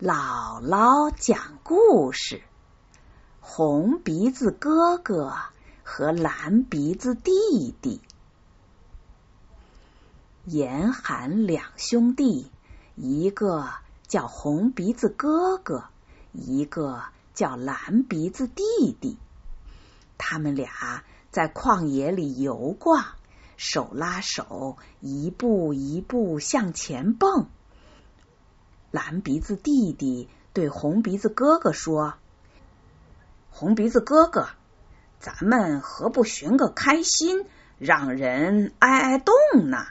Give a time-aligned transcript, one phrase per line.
[0.00, 2.40] 姥姥讲故事：
[3.40, 5.32] 红鼻子哥哥
[5.82, 8.00] 和蓝鼻子弟弟。
[10.44, 12.48] 严寒两兄弟，
[12.94, 13.68] 一个
[14.06, 15.86] 叫红鼻子哥哥，
[16.32, 17.02] 一个
[17.34, 18.62] 叫蓝鼻子弟
[19.00, 19.18] 弟。
[20.16, 21.02] 他们俩
[21.32, 23.04] 在旷野里游逛，
[23.56, 27.48] 手拉手，一步一步向前蹦。
[28.90, 32.14] 蓝鼻子弟弟对红鼻子哥哥说
[33.52, 34.48] ：“红鼻子哥哥，
[35.20, 37.44] 咱们何不寻个开心，
[37.78, 39.34] 让人挨挨冻
[39.68, 39.86] 呢？”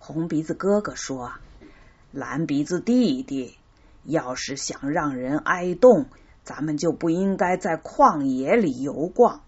[0.00, 1.34] 红鼻子哥哥说
[2.10, 3.56] ：“蓝鼻子弟弟，
[4.02, 6.06] 要是想让人挨冻，
[6.42, 9.42] 咱们就不应该在旷野里游逛。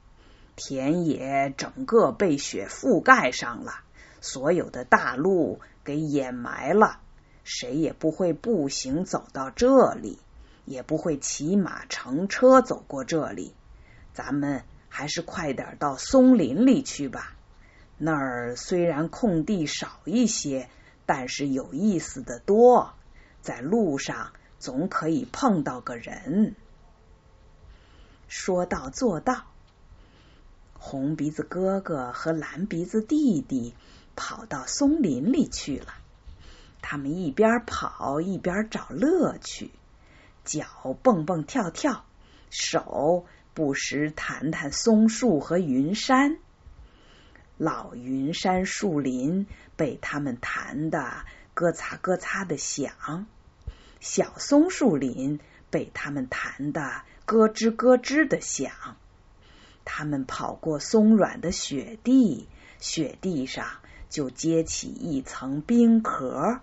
[0.54, 3.72] 田野整个被雪覆盖上了，
[4.20, 7.00] 所有的大路给掩埋了。”
[7.44, 10.18] 谁也不会步行走到这里，
[10.64, 13.54] 也不会骑马乘车走过这里。
[14.12, 17.36] 咱们还是快点到松林里去吧。
[17.96, 20.68] 那儿虽然空地少一些，
[21.06, 22.92] 但是有意思的多。
[23.40, 26.54] 在路上总可以碰到个人。
[28.28, 29.46] 说到做到，
[30.74, 33.74] 红鼻子哥哥和蓝鼻子弟弟
[34.14, 35.94] 跑到松林里去了。
[36.82, 39.70] 他们一边跑一边找乐趣，
[40.44, 40.66] 脚
[41.02, 42.04] 蹦蹦跳跳，
[42.50, 46.38] 手不时弹弹松树和云山。
[47.56, 53.26] 老云山树林被他们弹得咯嚓咯嚓的响，
[54.00, 58.72] 小松树林被他们弹得咯吱咯吱的响。
[59.84, 63.66] 他们跑过松软的雪地，雪地上
[64.08, 66.60] 就结起一层冰壳。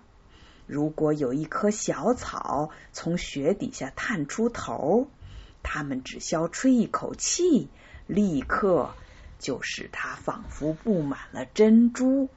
[0.68, 5.08] 如果有一棵小草从雪底下探出头，
[5.62, 7.70] 他们只消吹一口气，
[8.06, 8.94] 立刻
[9.38, 12.28] 就使它仿佛布满了珍珠。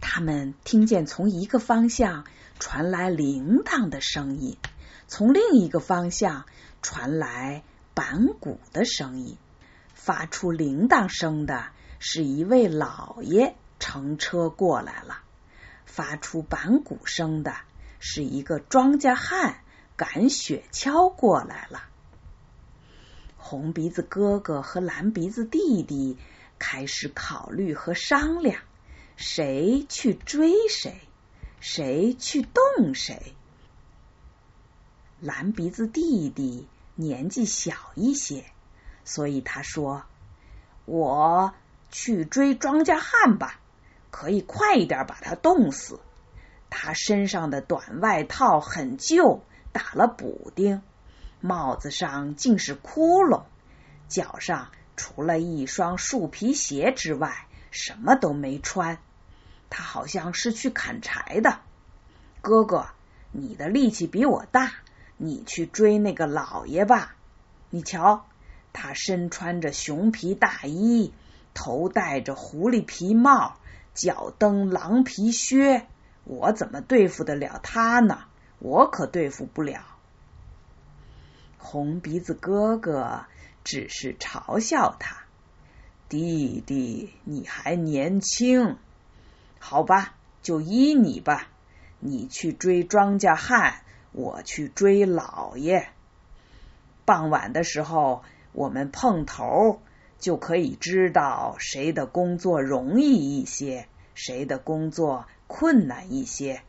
[0.00, 2.24] 他们听见从一个方向
[2.58, 4.58] 传来铃铛的声音，
[5.06, 6.46] 从另一个方向
[6.82, 7.62] 传来
[7.94, 9.38] 板鼓的声音。
[9.94, 11.66] 发出铃铛声的
[12.00, 15.22] 是一位老爷乘车过来了。
[16.00, 17.54] 发出板鼓声的
[17.98, 19.58] 是一个庄稼汉
[19.98, 21.82] 赶雪橇过来了。
[23.36, 26.16] 红鼻子哥哥和蓝鼻子弟弟
[26.58, 28.62] 开始考虑和商量，
[29.16, 30.98] 谁去追谁，
[31.60, 33.34] 谁去动谁。
[35.20, 38.46] 蓝鼻子弟弟年纪小一些，
[39.04, 40.04] 所以他说
[40.86, 41.52] ：“我
[41.90, 43.59] 去追庄稼汉吧。”
[44.10, 46.00] 可以快一点把他冻死。
[46.68, 50.82] 他身上的短外套很旧，打了补丁，
[51.40, 53.42] 帽子上尽是窟窿，
[54.08, 58.98] 脚上除了一双树皮鞋之外，什么都没穿。
[59.68, 61.58] 他好像是去砍柴的。
[62.40, 62.86] 哥哥，
[63.32, 64.72] 你的力气比我大，
[65.16, 67.16] 你去追那个老爷吧。
[67.68, 68.26] 你瞧，
[68.72, 71.12] 他身穿着熊皮大衣，
[71.54, 73.56] 头戴着狐狸皮帽。
[73.94, 75.86] 脚蹬狼皮靴，
[76.24, 78.24] 我怎么对付得了他呢？
[78.58, 79.84] 我可对付不了。
[81.58, 83.24] 红鼻子哥哥
[83.64, 85.24] 只是嘲笑他
[86.08, 88.76] ：“弟弟，你还年轻，
[89.58, 91.48] 好吧，就依你吧。
[91.98, 95.88] 你去追庄稼汉，我去追老爷。
[97.04, 98.22] 傍晚的时候，
[98.52, 99.80] 我们碰头。”
[100.20, 106.62] 就可以知道谁的工作容易一些，谁的工作困难一些。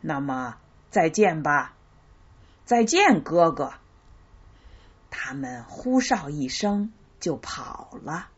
[0.00, 0.56] 那么，
[0.90, 1.74] 再见吧，
[2.64, 3.74] 再见，哥哥。
[5.10, 8.28] 他们呼哨一声就跑了。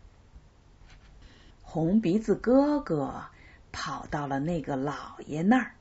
[1.60, 3.26] 红鼻子哥哥
[3.70, 5.74] 跑到了那个老爷那儿，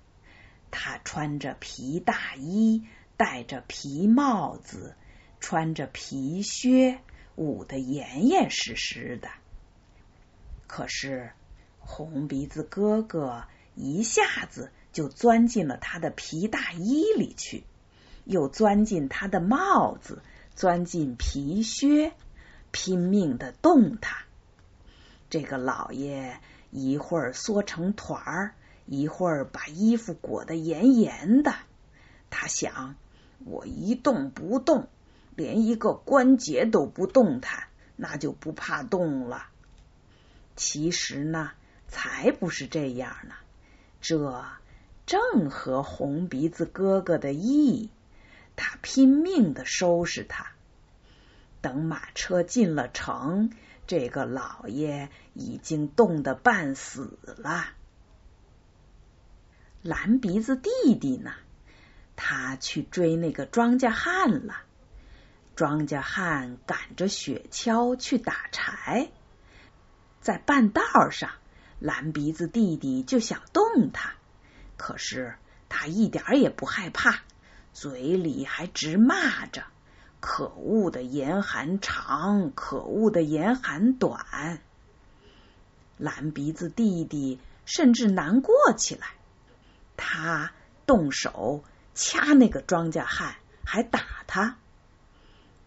[0.69, 2.83] 他穿着皮大衣，
[3.15, 4.95] 戴着皮帽子，
[5.39, 6.99] 穿着皮靴。
[7.39, 9.29] 捂得严严实实的，
[10.67, 11.31] 可是
[11.79, 13.45] 红鼻子哥哥
[13.75, 17.63] 一下子就钻进了他的皮大衣里去，
[18.25, 20.21] 又钻进他的帽子，
[20.53, 22.11] 钻进皮靴，
[22.71, 24.25] 拼命的动他。
[25.29, 26.41] 这个老爷
[26.71, 28.53] 一会儿缩成团儿，
[28.85, 31.55] 一会儿把衣服裹得严严的。
[32.29, 32.95] 他想，
[33.45, 34.89] 我一动不动。
[35.39, 39.45] 连一个关节都不动弹，那就不怕冻了。
[40.57, 41.51] 其实呢，
[41.87, 43.35] 才不是这样呢。
[44.01, 44.45] 这
[45.05, 47.89] 正合红鼻子哥哥的意，
[48.57, 50.47] 他拼命的收拾他。
[51.61, 53.51] 等马车进了城，
[53.87, 57.67] 这个老爷已经冻得半死了。
[59.81, 60.69] 蓝鼻子弟
[60.99, 61.31] 弟呢？
[62.17, 64.63] 他去追那个庄稼汉了。
[65.59, 69.11] 庄稼汉赶着雪橇去打柴，
[70.21, 71.31] 在半道上，
[71.79, 74.13] 蓝鼻子弟弟就想动他，
[74.77, 75.35] 可是
[75.67, 77.23] 他一点也不害怕，
[77.73, 79.65] 嘴里还直骂着
[80.21, 84.61] ：“可恶的严寒长，可恶的严寒短。”
[85.99, 89.09] 蓝鼻子弟弟甚至难过起来，
[89.97, 90.53] 他
[90.85, 91.65] 动手
[91.95, 93.35] 掐那个庄稼汉，
[93.65, 94.57] 还打他。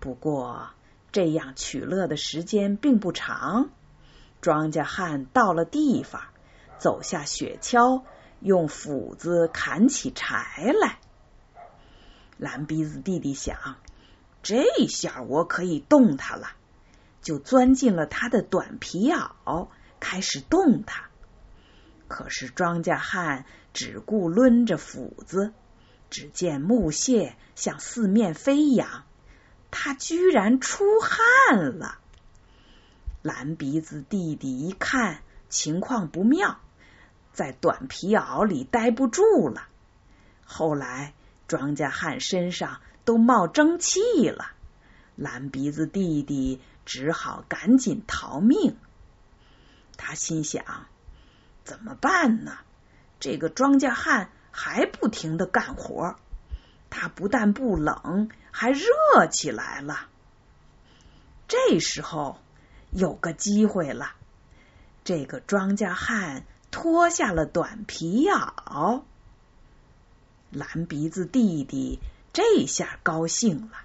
[0.02, 0.70] 不过，
[1.12, 3.70] 这样取乐的时间并不长。
[4.40, 6.22] 庄稼汉到了地方，
[6.76, 8.02] 走下雪橇，
[8.40, 10.98] 用斧子砍起柴来。
[12.36, 13.76] 蓝鼻子弟弟想：
[14.42, 16.48] 这下我可以动他了，
[17.20, 19.68] 就钻进了他的短皮袄，
[20.00, 21.04] 开始动他。
[22.08, 25.52] 可是庄稼汉只顾抡着斧子，
[26.10, 29.04] 只见木屑向四面飞扬。
[29.72, 31.98] 他居然出汗了！
[33.22, 36.60] 蓝鼻子弟弟一看情况不妙，
[37.32, 39.66] 在短皮袄里待不住了。
[40.44, 41.14] 后来
[41.48, 44.52] 庄稼汉身上都冒蒸汽了，
[45.16, 48.76] 蓝鼻子弟弟只好赶紧逃命。
[49.96, 50.64] 他心想：
[51.64, 52.58] 怎么办呢？
[53.20, 56.16] 这个庄稼汉还不停的干活。
[56.94, 58.86] 他不但不冷，还热
[59.30, 60.08] 起来了。
[61.48, 62.38] 这时候
[62.90, 64.12] 有个机会了，
[65.02, 69.04] 这个庄稼汉脱下了短皮袄。
[70.50, 71.98] 蓝鼻子弟弟
[72.34, 73.78] 这下高兴了，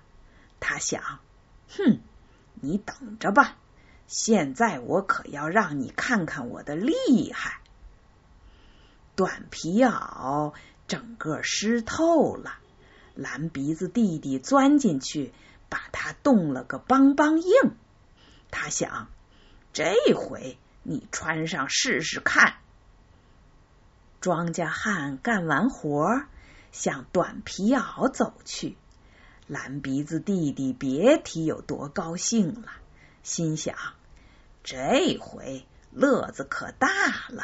[0.59, 1.19] 他想：
[1.69, 2.01] 哼，
[2.55, 3.55] 你等着吧，
[4.05, 7.61] 现在我可要让你看看我的厉害。
[9.15, 10.53] 短皮袄
[10.89, 12.59] 整个湿透了。
[13.17, 15.33] 蓝鼻子弟弟钻进去，
[15.69, 17.75] 把它冻了个梆梆硬。
[18.51, 19.09] 他想，
[19.73, 22.57] 这回你穿上试试看。
[24.21, 26.25] 庄稼汉干完活，
[26.71, 28.77] 向短皮袄走去。
[29.47, 32.71] 蓝鼻子弟弟别提有多高兴了，
[33.23, 33.75] 心想：
[34.63, 36.87] 这回乐子可大
[37.29, 37.43] 了。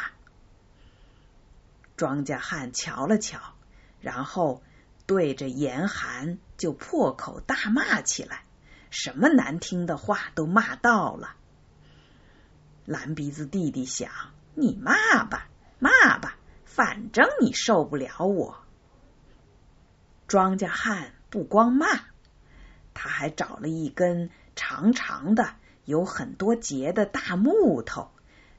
[1.98, 3.40] 庄稼汉瞧了瞧，
[4.00, 4.62] 然后。
[5.06, 8.44] 对着严寒就破口大骂起来，
[8.90, 11.36] 什么难听的话都骂到了。
[12.86, 14.12] 蓝鼻子弟弟想：
[14.56, 15.48] 你骂吧，
[15.80, 18.64] 骂吧，反正你受不了我。
[20.28, 21.88] 庄稼汉不光骂，
[22.94, 25.56] 他还找了一根长长的、
[25.86, 28.12] 有很多节的大木头，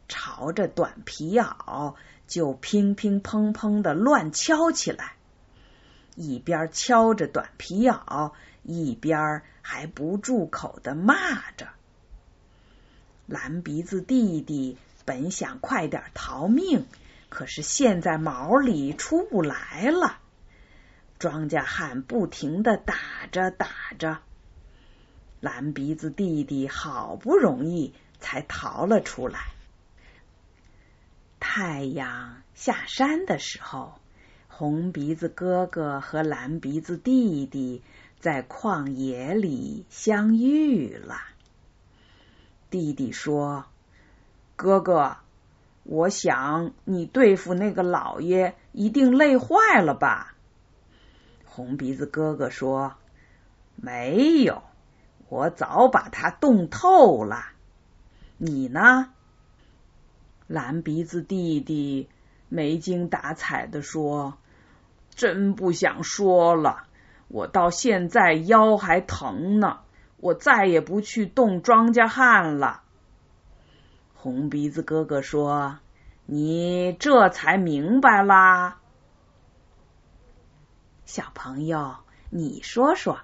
[0.08, 1.94] 朝着短皮袄
[2.26, 5.17] 就乒乒乓乓的乱敲起来。
[6.14, 8.32] 一边敲着短皮袄，
[8.62, 11.69] 一边还不住口的骂着。
[13.26, 16.87] 蓝鼻子弟弟本想快点逃命，
[17.28, 20.19] 可是现在毛里出不来了。
[21.19, 22.94] 庄稼汉不停的打
[23.32, 24.19] 着打着，
[25.41, 29.41] 蓝鼻子弟弟好不容易才逃了出来。
[31.41, 33.98] 太阳下山的时候。
[34.56, 37.82] 红鼻子哥哥和蓝鼻子弟弟
[38.20, 41.17] 在旷野里相遇了。
[42.70, 43.65] 弟弟说
[44.55, 45.17] ：“哥哥，
[45.82, 50.37] 我想你对付那个老爷一定累坏了吧？”
[51.44, 52.94] 红鼻子哥哥说
[53.75, 54.63] ：“没有，
[55.29, 57.46] 我早把他冻透了。
[58.39, 59.13] 你呢？”
[60.46, 62.08] 蓝鼻子弟弟
[62.49, 64.39] 没精打采的说。
[65.15, 66.87] 真不想说了，
[67.29, 69.81] 我到现在腰还疼呢。
[70.17, 72.81] 我再也不去动庄稼汉了。
[74.15, 75.81] 红鼻子哥哥说
[76.25, 78.79] ：“你这才明白啦，
[81.05, 81.97] 小朋友，
[82.31, 83.19] 你说说，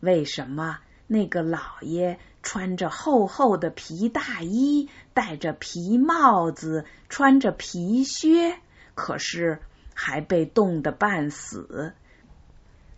[0.00, 8.58] 为什么那个老爷穿着厚厚的皮大衣，戴着皮帽子，穿着皮靴，
[8.94, 9.60] 可是？”
[9.94, 11.94] 还被冻得半死，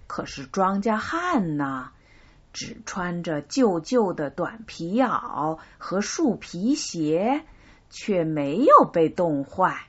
[0.07, 1.91] 可是庄稼汉呢，
[2.53, 7.45] 只穿着旧旧的短皮袄和树皮鞋，
[7.91, 9.89] 却没有被冻坏，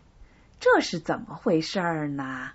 [0.60, 2.52] 这是怎么回事呢？